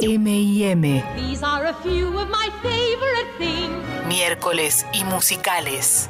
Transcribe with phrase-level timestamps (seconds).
[0.00, 1.02] M&M.
[1.16, 3.74] These are a few of my favorite things.
[4.06, 6.08] Miércoles y musicales.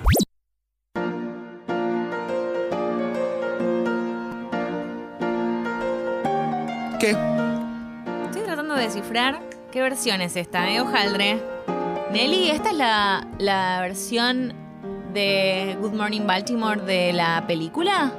[7.00, 7.16] ¿Qué?
[8.26, 9.40] Estoy tratando de descifrar
[9.72, 10.80] qué versión es esta, ¿eh?
[10.80, 11.42] Hojaldre.
[12.12, 14.52] Nelly, ¿esta es la, la versión
[15.14, 18.12] de Good Morning Baltimore de la película?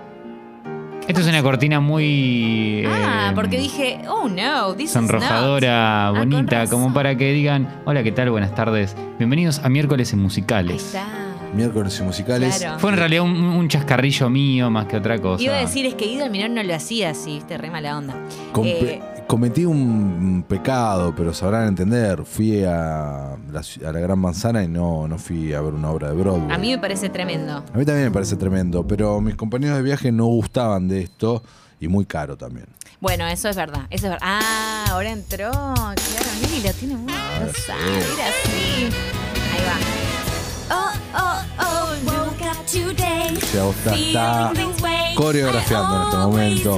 [1.09, 2.83] Esto es una cortina muy.
[2.87, 5.73] ah, eh, porque dije, oh no, this Sonrojadora, is not.
[5.73, 8.29] Ah, con bonita, como para que digan: Hola, ¿qué tal?
[8.29, 8.95] Buenas tardes.
[9.17, 10.83] Bienvenidos a Miércoles en Ahí Musicales.
[10.85, 11.07] está.
[11.51, 12.57] Miércoles y musicales.
[12.59, 12.77] Claro.
[12.77, 15.43] Fue en realidad un, un chascarrillo mío más que otra cosa.
[15.43, 18.13] Iba a decir, es que Guido Minor no lo hacía así, viste, re mala onda.
[18.51, 22.25] Com- Eh, Cometí un pecado, pero sabrán entender.
[22.25, 25.91] Fui a la, ci- a la Gran Manzana y no, no fui a ver una
[25.91, 26.51] obra de Broadway.
[26.51, 27.57] a mí me parece tremendo.
[27.57, 31.43] A mí también me parece tremendo, pero mis compañeros de viaje no gustaban de esto
[31.79, 32.65] y muy caro también.
[32.99, 34.19] Bueno, eso es verdad, eso es verdad.
[34.23, 35.95] Ah, ahora entró, claro,
[36.41, 38.89] Nelly lo tiene muy rosado, mira así.
[39.53, 40.75] Ahí va.
[40.75, 43.35] Oh, oh, oh, woke up today.
[43.63, 44.51] Vos está, está
[45.15, 46.75] coreografiando en este momento.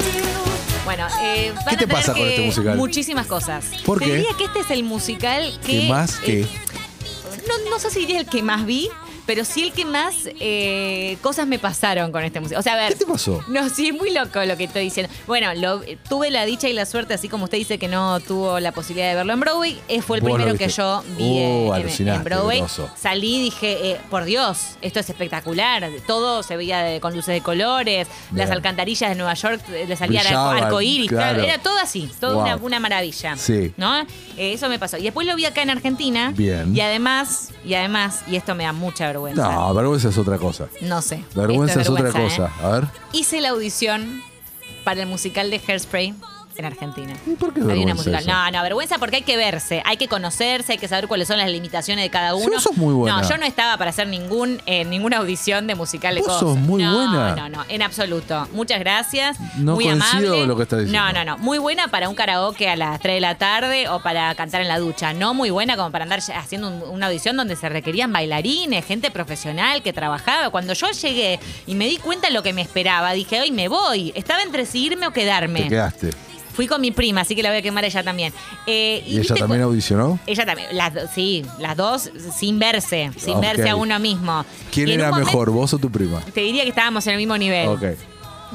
[0.86, 2.78] Bueno, eh, van ¿Qué te a tener pasa con que- este musical?
[2.78, 3.66] Muchísimas cosas.
[3.86, 4.16] ¿Por Te qué?
[4.16, 5.82] diría que este es el musical que...
[5.82, 6.42] ¿Qué más que?
[6.42, 6.48] eh,
[7.48, 8.90] no, no sé si diría el que más vi,
[9.34, 12.60] pero sí el que más eh, cosas me pasaron con este musical.
[12.60, 12.90] O sea, a ver...
[12.90, 13.42] ¿Qué te pasó?
[13.48, 15.10] No, sí, es muy loco lo que estoy diciendo.
[15.26, 18.60] Bueno, lo- tuve la dicha y la suerte, así como usted dice que no tuvo
[18.60, 21.24] la posibilidad de verlo en Broadway, eh, fue el Vos primero que yo vi
[21.70, 22.62] Oh, en- en, Broadway.
[22.98, 25.88] Salí y dije, eh, por Dios, esto es espectacular.
[26.06, 29.96] Todo se veía de- con luces de colores, las alcantarillas de Nueva York eh, le
[29.96, 31.42] salían Brillaban, arco iris, claro.
[31.42, 32.38] era todo así, Wow.
[32.42, 33.38] una, una maravilla.
[33.38, 33.74] Sí.
[33.78, 34.02] ¿No?
[34.36, 34.98] Eh, eso me pasó.
[34.98, 36.34] Y después lo vi acá en Argentina.
[36.36, 36.76] Bien.
[36.76, 39.21] Y además, y además, y esto me da mucha vergüenza.
[39.36, 40.68] No, vergüenza es otra cosa.
[40.82, 41.24] No sé.
[41.36, 42.46] Vergüenza es otra cosa.
[42.48, 42.66] ¿eh?
[42.66, 42.88] A ver.
[43.14, 44.22] Hice la audición
[44.84, 46.14] para el musical de Hairspray
[46.58, 47.14] en Argentina.
[47.26, 48.22] ¿Y por qué vergüenza musical.
[48.22, 48.32] eso?
[48.32, 51.38] No, no, vergüenza porque hay que verse, hay que conocerse, hay que saber cuáles son
[51.38, 52.54] las limitaciones de cada Sí, uno.
[52.56, 53.22] vos sos muy buena.
[53.22, 56.58] No, yo no estaba para hacer ningún, eh, ninguna audición de musical de cosas.
[56.58, 57.36] muy no, buena.
[57.36, 58.48] No, no, en absoluto.
[58.54, 59.38] Muchas gracias.
[59.58, 60.46] No muy coincido amable.
[60.48, 61.06] lo que estás diciendo.
[61.08, 61.38] No, no, no.
[61.38, 64.68] Muy buena para un karaoke a las 3 de la tarde o para cantar en
[64.68, 65.14] la ducha.
[65.14, 69.12] No muy buena como para andar haciendo un- una audición donde se requerían bailarines, gente
[69.12, 70.50] profesional que trabajaba.
[70.50, 73.68] Cuando yo llegué y me di cuenta de lo que me esperaba, dije, hoy me
[73.68, 74.12] voy.
[74.16, 75.62] Estaba entre si irme o quedarme.
[75.64, 76.10] Te quedaste.
[76.54, 78.34] Fui con mi prima, así que la voy a quemar ella también.
[78.68, 80.20] Eh, ¿Y ella también audicionó?
[80.28, 83.42] Ella también, las, do- sí, las dos sin verse, sin Ok.
[83.42, 84.46] verse a uno mismo.
[84.72, 86.22] ¿Quién era momento- mejor, vos o tu prima?
[86.34, 87.68] Te diría que estábamos en el mismo nivel.
[87.70, 87.84] Ok.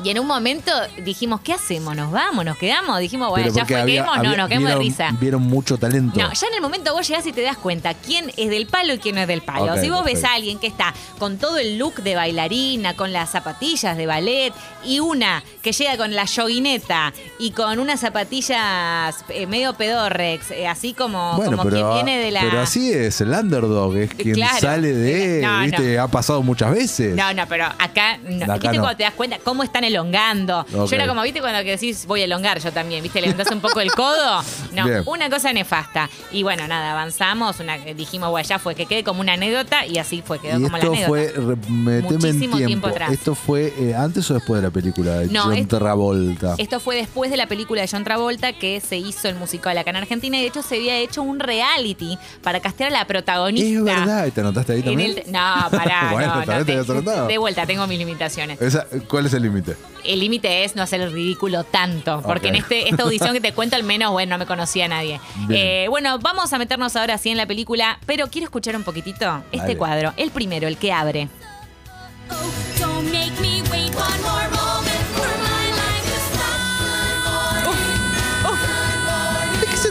[0.04, 0.70] Y en un momento
[1.04, 1.96] dijimos, ¿qué hacemos?
[1.96, 2.44] ¿Nos vamos?
[2.44, 2.98] ¿Nos quedamos?
[3.00, 5.08] Dijimos, bueno, ya fue, había- quedemos, no, nos quedamos de risa.
[5.20, 6.18] Vieron mucho talento.
[6.20, 8.92] No, ya en el momento vos llegás y te das cuenta quién es del palo
[8.94, 9.76] y quién no es del palo.
[9.80, 13.30] Si vos ves a alguien que está con todo el look de bailarina, con las
[13.30, 14.52] zapatillas de ballet,
[14.84, 20.68] y una que llega con la yoguineta y con unas zapatillas eh, medio pedorrex, eh,
[20.68, 22.40] así como, bueno, como pero, quien viene de la.
[22.42, 24.58] pero así es, el underdog es quien Claro.
[24.60, 27.14] sale de, No, viste, ha pasado muchas veces.
[27.16, 28.44] No, no, pero acá, no.
[28.44, 30.66] Acá ¿viste cuando te das cuenta cómo están elongando?
[30.70, 33.02] Yo era como, ¿viste cuando que decís voy a elongar yo también?
[33.02, 33.20] ¿Viste?
[33.20, 34.42] Levantás un poco el codo.
[34.72, 35.02] No, Bien.
[35.06, 36.08] una cosa nefasta.
[36.32, 39.98] Y bueno, nada, avanzamos, una, dijimos, bueno, ya fue, que quede como una anécdota y
[39.98, 41.08] así fue, quedó y como la esto anécdota.
[41.08, 42.66] fue, re- meteme en Muchísimo tiempo.
[42.66, 43.10] tiempo atrás.
[43.12, 46.54] ¿Esto fue eh, antes o después de la película de No, John es- Travolta?
[46.58, 49.90] Esto fue después de la película de John Travolta que se hizo el musical acá
[49.90, 53.66] en Argentina y de hecho se había hecho un reality para castear a la protagonista.
[53.78, 55.10] Es verdad, ¿y te anotaste ahí En también?
[55.26, 57.26] el- no, pará, Bueno, no, te te- habías anotado.
[57.28, 58.60] de vuelta, tengo mis limitaciones.
[58.60, 59.75] Esa- ¿Cuál es el límite?
[60.04, 63.52] El límite es no hacer el ridículo tanto, porque en este, esta audición que te
[63.52, 65.20] cuento al menos, bueno, no me conocía a nadie.
[65.50, 69.42] Eh, bueno, vamos a meternos ahora sí en la película, pero quiero escuchar un poquitito
[69.50, 69.76] este Dale.
[69.76, 71.28] cuadro, el primero, el que abre.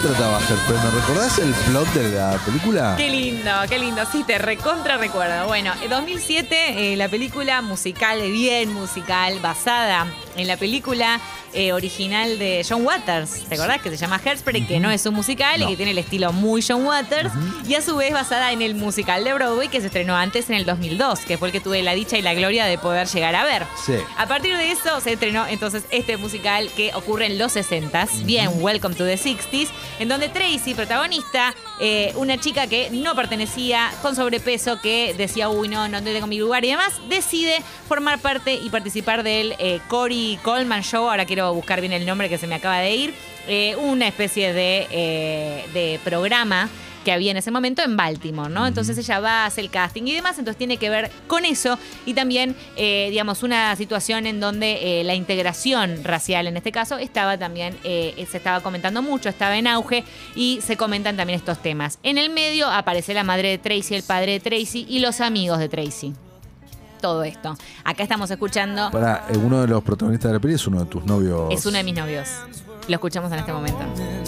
[0.07, 0.73] Trataba, Gerpe?
[0.73, 2.93] ¿Me recordás el plot de la película?
[2.95, 5.47] Qué lindo, qué lindo, sí, te recontra recuerdo.
[5.47, 10.05] Bueno, en 2007, eh, la película musical, bien musical, basada
[10.37, 11.19] en la película
[11.53, 13.45] eh, original de John Waters.
[13.47, 13.81] ¿Te acordás?
[13.81, 15.67] Que se llama Hairspray, que no es un musical No.
[15.67, 17.31] y que tiene el estilo muy John Waters.
[17.67, 20.55] Y a su vez basada en el musical de Broadway que se estrenó antes en
[20.55, 23.35] el 2002, que fue el que tuve la dicha y la gloria de poder llegar
[23.35, 23.63] a ver.
[23.85, 23.93] Sí.
[24.17, 28.49] A partir de eso se estrenó entonces este musical que ocurre en los 60s, bien
[28.61, 34.15] Welcome to the 60s, en donde Tracy, protagonista, eh, una chica que no pertenecía, con
[34.15, 38.69] sobrepeso, que decía, uy, no, no tengo mi lugar y demás, decide formar parte y
[38.69, 42.55] participar del eh, Cory Coleman Show, ahora quiero buscar bien el nombre que se me
[42.55, 43.13] acaba de ir,
[43.47, 46.69] eh, una especie de, eh, de programa
[47.05, 48.67] que había en ese momento en Baltimore, ¿no?
[48.67, 52.15] Entonces ella va, hace el casting y demás, entonces tiene que ver con eso y
[52.15, 57.37] también, eh, digamos, una situación en donde eh, la integración racial, en este caso, estaba
[57.37, 60.03] también, eh, se estaba comentando mucho, estaba en auge
[60.35, 61.99] y se comentan también estos temas.
[62.03, 65.59] En el medio aparece la madre de Tracy, el padre de Tracy y los amigos
[65.59, 66.24] de Tracy.
[67.05, 67.55] Todo esto.
[67.83, 68.89] Acá estamos escuchando.
[68.89, 71.53] Para, uno de los protagonistas de la peli es uno de tus novios.
[71.53, 72.27] Es uno de mis novios.
[72.87, 73.77] Lo escuchamos en este momento,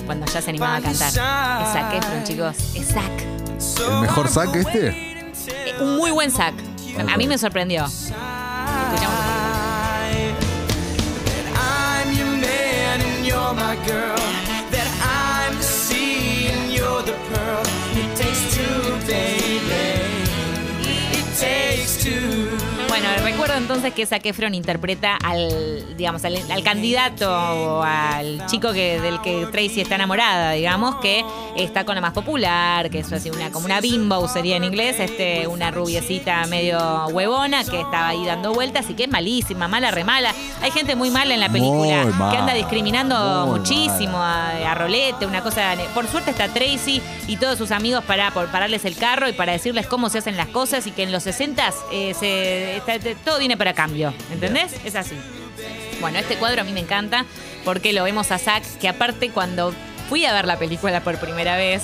[0.05, 1.07] cuando ya se animaba a cantar.
[1.07, 1.15] Es
[1.73, 2.55] Zac Efron, chicos.
[2.75, 3.91] Es Zac.
[3.91, 4.89] ¿El mejor sac este?
[4.89, 6.53] Eh, Un muy buen Zac.
[7.11, 7.83] A mí me sorprendió.
[7.85, 9.27] Escuchamos.
[22.99, 28.73] Bueno, recuerdo entonces que Zac Efron interpreta al, digamos, al, al candidato o al chico
[28.73, 31.23] que, del que Tracy está enamorada, digamos, que
[31.55, 34.99] está con la más popular, que es así una, como una bimbo sería en inglés,
[34.99, 39.91] este, una rubiecita medio huevona que estaba ahí dando vueltas y que es malísima, mala,
[39.91, 40.33] remala.
[40.63, 44.73] Hay gente muy mala en la película Muy mal, que anda discriminando muchísimo a, a
[44.73, 45.75] Rolete, una cosa.
[45.93, 49.51] Por suerte está Tracy y todos sus amigos para por pararles el carro y para
[49.51, 52.86] decirles cómo se hacen las cosas y que en los 60 se, está- te-
[53.23, 54.13] todo viene para cambio.
[54.31, 54.75] ¿Entendés?
[54.85, 55.15] Es así.
[55.99, 57.25] Bueno, este cuadro a mí me encanta
[57.65, 59.73] porque lo vemos a Zack, que aparte cuando
[60.09, 61.83] fui a ver la película por primera vez,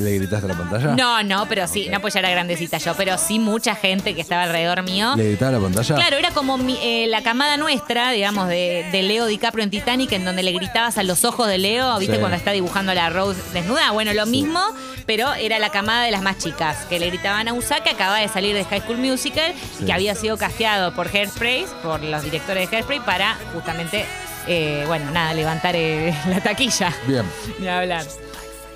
[0.00, 0.94] ¿Le gritaste a la pantalla?
[0.96, 4.20] no, no, pero sí, no pues ya era grandecita yo, pero sí mucha gente que
[4.20, 5.14] estaba alrededor mío.
[5.16, 5.94] ¿Le gritaste a la pantalla?
[5.94, 10.12] Claro, era como mi- eh, la camada nuestra, digamos, de, de Leo DiCaprio en Titanic,
[10.12, 12.14] en donde le gritabas a los ojos de Leo, ¿viste?
[12.14, 12.20] Sí.
[12.20, 13.90] Cuando está dibujando a la Rose desnuda.
[13.92, 14.60] Bueno, lo mismo,
[15.06, 18.18] pero era la camada de las más chicas, que le gritaban a Usa, que acaba
[18.18, 19.84] de salir de High School Musical, Sí.
[19.84, 24.06] que había sido casteado por Hairspray, por los directores de Hairspray, para justamente,
[24.46, 26.92] eh, bueno, nada, levantar eh, la taquilla.
[27.06, 27.24] Bien.
[27.58, 28.04] Ni hablar.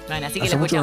[0.08, 0.76] Bueno, así que ¿Hace lo mucho?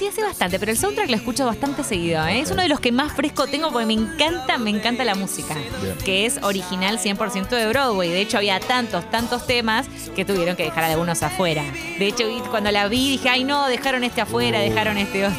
[0.00, 2.26] Sí, hace bastante, pero el soundtrack lo escucho bastante seguido.
[2.26, 2.40] ¿eh?
[2.40, 5.54] Es uno de los que más fresco tengo porque me encanta, me encanta la música,
[5.82, 5.94] Bien.
[6.02, 8.08] que es original 100% de Broadway.
[8.08, 11.62] De hecho, había tantos, tantos temas que tuvieron que dejar algunos afuera.
[11.98, 15.38] De hecho, cuando la vi dije, ay no, dejaron este afuera, dejaron este otro.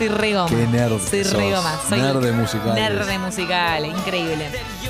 [0.00, 0.48] Soy re goma.
[0.48, 1.32] Qué nerd sos.
[1.34, 1.78] re goma.
[1.86, 2.74] Soy Nerd de musicales.
[2.74, 4.46] Nerd de musicales, increíble.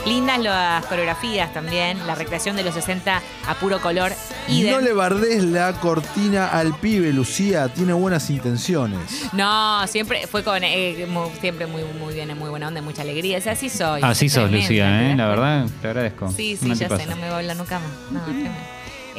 [0.07, 4.13] Lindas las coreografías también, la recreación de los 60 a puro color.
[4.49, 4.73] idem.
[4.75, 7.69] No le bardes la cortina al pibe, Lucía.
[7.69, 9.01] Tiene buenas intenciones.
[9.33, 13.37] No, siempre fue con eh, mu- siempre muy muy bien, muy buena onda, mucha alegría.
[13.39, 14.01] Es así soy.
[14.05, 15.17] Así sos, Lucía, ¿te ¿eh?
[15.17, 16.31] La verdad, te agradezco.
[16.31, 17.91] Sí, sí, ya sé, no me va a hablar nunca más.
[18.13, 18.51] No, tremendo.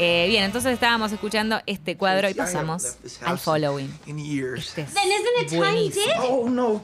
[0.03, 3.88] Eh, bien, entonces estábamos escuchando este cuadro y pasamos al following.
[4.57, 4.81] Este
[5.45, 6.06] es buenísimo.
[6.27, 6.81] Oh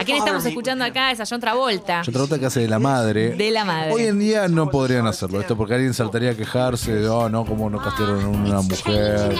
[0.00, 1.10] ¿A quién estamos escuchando acá?
[1.12, 2.02] Es a John Travolta.
[2.02, 3.30] Yo trato que hace de la madre.
[3.30, 3.92] De la madre.
[3.92, 5.40] Hoy en día no podrían hacerlo.
[5.40, 9.34] Esto porque alguien saltaría a quejarse de, oh, no, cómo no castigaron a una mujer.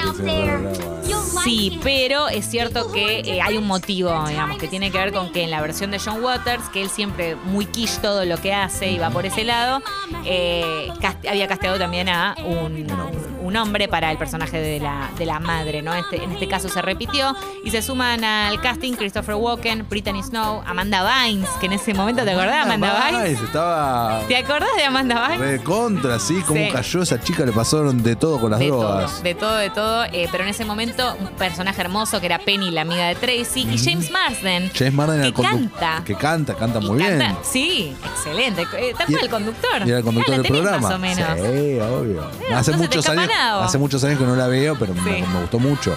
[1.42, 5.30] Sí, pero es cierto que eh, hay un motivo, digamos, que tiene que ver con
[5.32, 8.54] que en la versión de John Waters, que él siempre muy quiche todo lo que
[8.54, 9.82] hace y va por ese lado,
[10.24, 15.26] eh, cast- había casteado también a un, un hombre para el personaje de la, de
[15.26, 15.94] la madre, ¿no?
[15.94, 17.34] Este- en este caso se repitió
[17.64, 22.24] y se suman al casting Christopher Walken, Brittany Snow, Amanda Bynes, que en ese momento,
[22.24, 23.40] ¿te acordás de Amanda Bynes?
[23.40, 25.40] Estaba ¿Te acordás de Amanda Bynes?
[25.40, 26.42] re contra, sí.
[26.46, 26.70] Cómo Sí.
[26.72, 29.12] cayó esa chica, le pasaron de todo con las de drogas.
[29.12, 30.04] todo, de todo, de todo.
[30.12, 33.66] eh, pero en ese momento, un personaje hermoso que era Penny, la amiga de Tracy,
[33.70, 34.70] y James Marsden.
[34.74, 36.02] James Marden que el canta.
[36.04, 37.36] Que canta, canta muy bien.
[37.42, 38.62] Sí, excelente.
[38.76, 39.82] Eh, Tapa el conductor.
[39.86, 40.78] Y era el conductor Ah, del programa.
[40.78, 41.26] Más o menos.
[41.36, 42.30] Sí, obvio.
[42.54, 43.28] Hace muchos años,
[43.62, 45.96] hace muchos años que no la veo, pero me gustó mucho.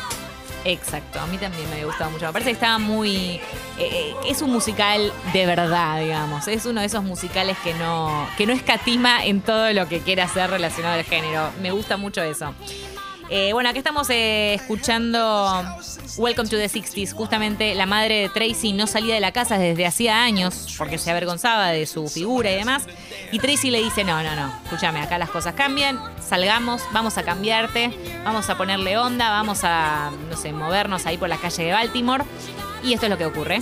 [0.65, 2.25] Exacto, a mí también me había gustado mucho.
[2.25, 3.35] Me parece que estaba muy.
[3.37, 3.39] eh,
[3.79, 6.45] eh, es un musical de verdad, digamos.
[6.49, 10.25] Es uno de esos musicales que no, que no escatima en todo lo que quiera
[10.25, 11.51] hacer relacionado al género.
[11.61, 12.53] Me gusta mucho eso.
[13.29, 15.61] Eh, bueno, aquí estamos eh, escuchando
[16.17, 17.13] Welcome to the 60s.
[17.13, 21.11] Justamente la madre de Tracy no salía de la casa desde hacía años porque se
[21.11, 22.85] avergonzaba de su figura y demás.
[23.33, 27.23] Y Tracy le dice, no, no, no, escúchame, acá las cosas cambian, salgamos, vamos a
[27.23, 27.91] cambiarte,
[28.23, 32.23] vamos a ponerle onda, vamos a, no sé, movernos ahí por la calle de Baltimore.
[32.83, 33.59] Y esto es lo que ocurre.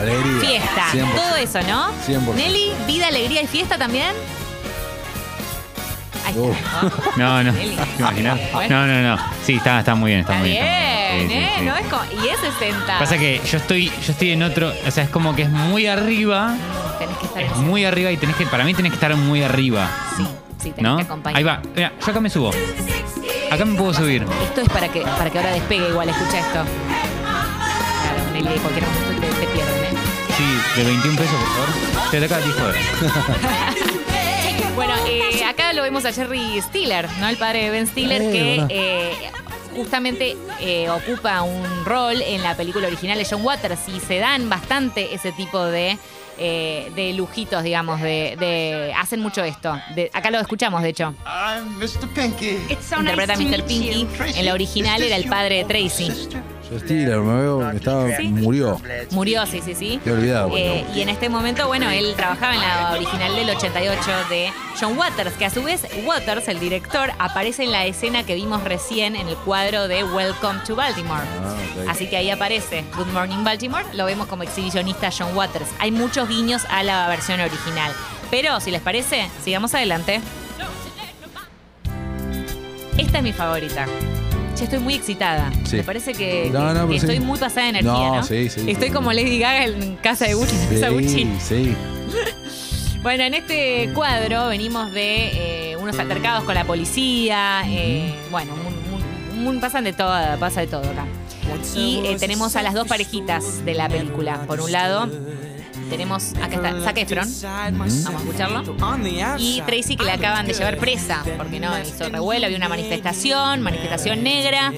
[0.00, 1.14] Alegría, fiesta, 100%.
[1.14, 1.88] todo eso, ¿no?
[2.06, 2.34] 100%.
[2.34, 4.14] Nelly, vida, alegría y fiesta también.
[6.26, 6.40] Ahí está.
[6.40, 7.16] Uf.
[7.16, 7.42] ¿no?
[7.42, 7.52] No, no.
[7.52, 7.76] Nelly.
[7.76, 8.38] ¿Te imaginas?
[8.52, 8.86] Bueno.
[8.86, 9.22] No, no, no.
[9.44, 10.64] Sí, está, está muy bien, está, Está muy bien.
[10.64, 11.28] bien.
[11.28, 11.50] bien, Sí, sí, ¿eh?
[11.58, 11.64] sí.
[11.64, 12.98] No es y es 60.
[12.98, 15.86] Pasa que yo estoy, yo estoy en otro, o sea, es como que es muy
[15.86, 16.54] arriba,
[16.98, 19.42] Tenés que estar es muy arriba y tenés que, para mí tenés que estar muy
[19.42, 20.26] arriba, Sí,
[20.62, 20.96] sí, tenés ¿no?
[20.98, 21.36] que acompañar.
[21.38, 22.50] Ahí va, mira, yo acá me subo.
[23.50, 24.24] Acá me puedo subir.
[24.44, 26.60] Esto es para que, para que ahora despegue igual, escucha esto.
[26.62, 29.49] Claro, Nelly, de cualquier momento te, te
[30.76, 32.10] de 21 pesos, por favor.
[32.10, 32.76] Te toca a ti, joder.
[34.74, 37.28] Bueno, eh, acá lo vemos a Jerry Stiller, ¿no?
[37.28, 39.30] El padre de Ben Stiller, Eh, que eh,
[39.74, 44.48] justamente eh, ocupa un rol en la película original de John Waters y se dan
[44.48, 45.98] bastante ese tipo de,
[46.38, 49.78] eh, de lujitos, digamos, de, de- hacen mucho esto.
[49.94, 51.14] De- acá lo escuchamos, de hecho.
[51.26, 52.08] I'm Mr.
[52.14, 52.56] Pinky.
[52.70, 53.64] Interpreta a Mr.
[53.66, 54.06] Pinky.
[54.36, 56.10] En la original era el padre de Tracy.
[56.70, 58.80] Yo Stiller, me veo, estaba, murió.
[59.10, 60.00] Murió, sí, sí, sí.
[60.04, 60.56] Te he olvidado.
[60.56, 64.00] Eh, y en este momento, bueno, él trabajaba en la original del 88
[64.30, 68.36] de John Waters, que a su vez Waters, el director, aparece en la escena que
[68.36, 71.24] vimos recién en el cuadro de Welcome to Baltimore.
[71.42, 71.90] Ah.
[71.90, 75.68] Así que ahí aparece Good Morning Baltimore, lo vemos como exhibicionista John Waters.
[75.80, 77.92] Hay muchos guiños a la versión original.
[78.30, 80.20] Pero, si les parece, sigamos adelante.
[82.96, 83.86] Esta es mi favorita.
[84.60, 85.50] Che, estoy muy excitada.
[85.64, 85.76] Sí.
[85.76, 86.96] Me parece que, No, que- no, que pero sí.
[86.98, 88.16] estoy muy pasada de energía, ¿no?
[88.16, 88.94] No, sí, sí, Estoy sí.
[88.94, 90.56] como Lady Gaga en casa de Gucci.
[90.90, 91.28] Gucci.
[91.40, 91.74] Sí.
[93.02, 97.62] Bueno, en este cuadro venimos de eh, unos altercados con la policía.
[97.66, 101.06] eh, bueno, un- un- un- pasan de todo, pasa de todo acá.
[101.74, 104.42] Y eh, tenemos a las dos parejitas de la película.
[104.46, 105.08] Por un lado,
[105.90, 107.28] tenemos acá está Zac Efron.
[107.42, 108.76] Vamos a escucharlo.
[109.38, 113.60] Y Tracy que le acaban de llevar presa, porque no hizo revuelo, había una manifestación,
[113.60, 114.72] manifestación negra,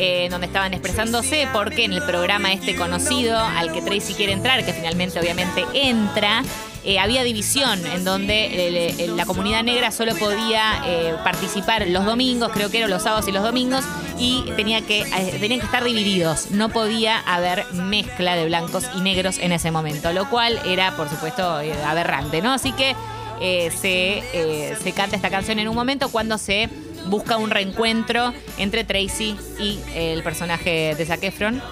[0.00, 4.64] eh, donde estaban expresándose porque en el programa este conocido al que Tracy quiere entrar,
[4.64, 6.44] que finalmente obviamente entra,
[6.90, 12.04] eh, había división en donde el- el- la comunidad negra solo podía eh, participar los
[12.06, 13.84] domingos, creo que eran los sábados y los domingos,
[14.18, 16.50] y tenía que, eh, tenían que estar divididos.
[16.50, 21.08] No podía haber mezcla de blancos y negros en ese momento, lo cual era, por
[21.10, 22.52] supuesto, eh, aberrante, ¿no?
[22.52, 22.96] Así que
[23.40, 26.68] eh, se, eh, se canta esta canción en un momento cuando se
[27.06, 31.62] busca un reencuentro entre Tracy y el personaje de Zac Efron.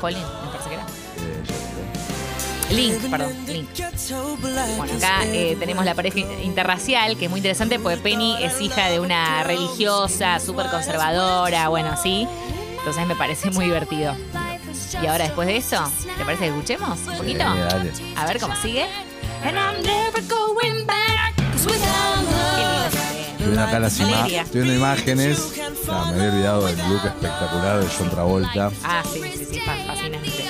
[0.00, 0.22] Colin,
[2.70, 3.68] Link, perdón, Link.
[4.76, 8.88] Bueno, acá eh, tenemos la pareja interracial, que es muy interesante porque Penny es hija
[8.88, 12.26] de una religiosa, súper conservadora, bueno, así.
[12.78, 14.14] Entonces me parece muy divertido.
[15.02, 15.82] Y ahora después de eso,
[16.16, 17.44] ¿te parece que escuchemos un poquito?
[17.52, 17.92] Sí, dale.
[18.16, 18.86] A ver cómo sigue.
[23.32, 25.52] Estoy viendo acá las estoy viendo imágenes.
[25.86, 28.70] No, me había olvidado del look espectacular de John Travolta.
[28.84, 30.47] Ah, sí, sí, sí, fa- fascinante.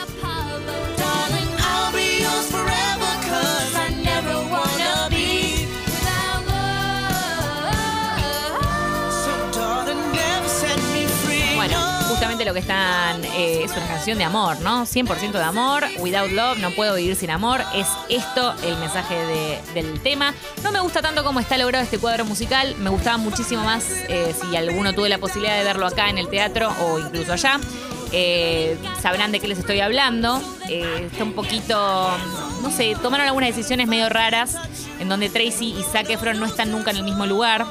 [12.18, 14.84] Justamente lo que están eh, es una canción de amor, ¿no?
[14.86, 17.62] 100% de amor, Without Love, no puedo vivir sin amor.
[17.76, 20.34] Es esto el mensaje de- del tema.
[20.64, 22.74] No me gusta tanto cómo está logrado este cuadro musical.
[22.78, 26.28] Me gustaba muchísimo más eh, si alguno tuve la posibilidad de verlo acá en el
[26.28, 27.60] teatro o incluso allá.
[28.10, 30.42] Eh, sabrán de qué les estoy hablando.
[30.68, 32.10] Está un poquito,
[32.62, 34.56] no sé, tomaron algunas decisiones medio raras
[34.98, 37.64] en donde Tracy y Zac Efron no están nunca en el mismo lugar,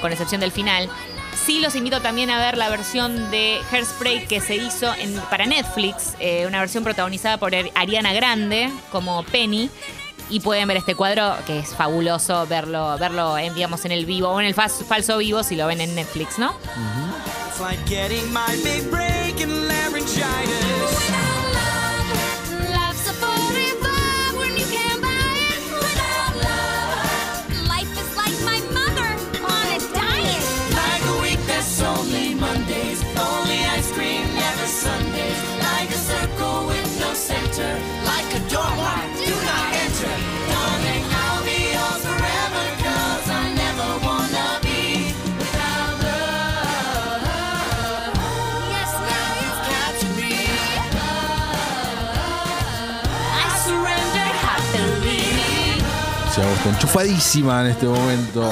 [0.00, 0.88] con excepción del final.
[1.34, 4.92] Sí los invito también a ver la versión de Hairspray que se hizo
[5.30, 9.70] para Netflix, eh, una versión protagonizada por Ari- Ariana Grande como Penny.
[10.30, 14.28] Y pueden ver este cuadro que es fabuloso verlo, verlo en, digamos, en el vivo
[14.28, 16.54] o en el falso vivo si lo ven en Netflix, ¿no?
[17.48, 17.84] It's like
[56.68, 58.50] enchufadísima en este momento.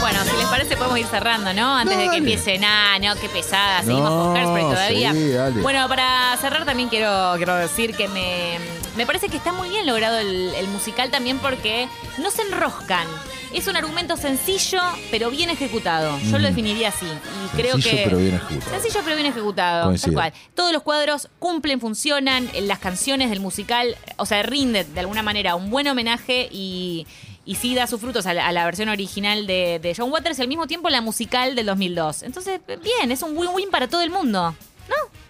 [0.00, 1.76] Bueno, si les parece podemos ir cerrando, ¿no?
[1.76, 2.18] Antes de que Dale.
[2.18, 5.12] empiece, nah, no, qué pesada, seguimos No, con Hairspray todavía.
[5.12, 5.62] sí, dale.
[5.62, 8.58] Bueno, para cerrar también quiero, quiero decir que me,
[8.96, 13.06] me parece que está muy bien logrado el, el musical también porque no se enroscan.
[13.52, 14.80] Es un argumento sencillo,
[15.10, 16.18] pero bien ejecutado.
[16.30, 17.04] Yo lo definiría así.
[17.06, 18.04] Y creo Sencillo, que.
[18.04, 18.70] pero bien ejecutado.
[18.80, 19.80] Sencillo, pero bien ejecutado.
[19.82, 20.14] Tal Coincido.
[20.14, 20.32] cual.
[20.54, 22.48] Todos los cuadros cumplen, funcionan.
[22.54, 27.06] en Las canciones del musical, o sea, rinde de alguna manera un buen homenaje y.
[27.44, 30.38] Y sí da sus frutos a la, a la versión original de, de John Waters
[30.38, 32.22] y al mismo tiempo la musical del 2002.
[32.22, 34.54] Entonces, bien, es un win-win para todo el mundo.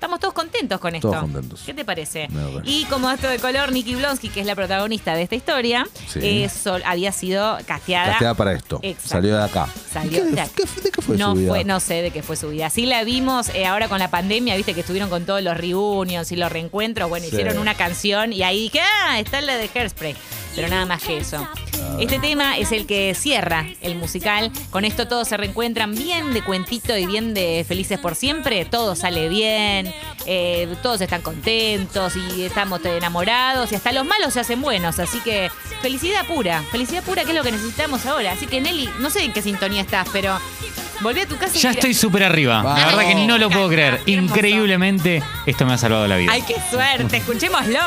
[0.03, 1.11] Estamos todos contentos con esto.
[1.11, 1.63] Todos contentos.
[1.65, 2.29] ¿Qué te parece?
[2.65, 6.19] Y como acto de color, Nikki Blonsky, que es la protagonista de esta historia, Sí.
[6.43, 8.09] eh, sol- había sido casteada.
[8.11, 8.81] Casteada para esto.
[8.83, 9.09] Exacto.
[9.09, 9.69] Salió de acá.
[9.93, 10.51] Salió ¿Qué- de acá.
[10.57, 11.49] qué fue- ¿De qué fue no su vida?
[11.51, 12.69] fue, no sé de qué fue su vida.
[12.69, 16.33] Sí la vimos eh, ahora con la pandemia, viste que estuvieron con todos los reunions
[16.33, 17.09] y los reencuentros.
[17.09, 17.33] Bueno, Sí.
[17.37, 20.17] hicieron una canción y ahí dije, ah, está la de Hairspray.
[20.55, 21.47] Pero nada más que eso.
[21.99, 24.51] Este tema es el que cierra el musical.
[24.71, 28.65] Con esto todos se reencuentran bien de cuentito y bien de felices por siempre.
[28.65, 29.93] Todo sale bien,
[30.27, 34.99] eh, todos están contentos y estamos enamorados y hasta los malos se hacen buenos.
[34.99, 38.33] Así que felicidad pura, felicidad pura que es lo que necesitamos ahora.
[38.33, 40.39] Así que Nelly, no sé en qué sintonía estás, pero
[41.01, 42.63] volví a tu casa y Ya estoy súper arriba.
[42.63, 44.01] La verdad que no lo puedo creer.
[44.07, 46.33] Increíblemente, esto me ha salvado la vida.
[46.33, 47.19] ¡Ay, qué suerte!
[47.19, 47.79] Escuchémoslo.